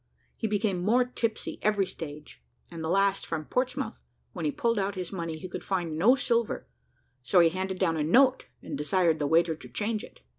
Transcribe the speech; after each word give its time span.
He 0.35 0.47
became 0.47 0.81
more 0.83 1.05
tipsy 1.05 1.59
every 1.61 1.85
stage, 1.85 2.41
and 2.71 2.83
the 2.83 2.89
last 2.89 3.23
from 3.23 3.45
Portsmouth, 3.45 3.99
when 4.33 4.45
he 4.45 4.51
pulled 4.51 4.79
out 4.79 4.95
his 4.95 5.11
money 5.11 5.37
he 5.37 5.47
could 5.47 5.63
find 5.63 5.95
no 5.95 6.15
silver, 6.15 6.65
so 7.21 7.39
he 7.39 7.49
handed 7.49 7.77
down 7.77 7.97
a 7.97 8.03
note, 8.03 8.45
and 8.63 8.75
desired 8.75 9.19
the 9.19 9.27
waiter 9.27 9.53
to 9.55 9.69
change 9.69 10.03
it. 10.03 10.21